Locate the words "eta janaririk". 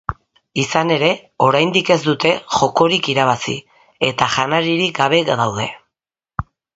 4.09-4.95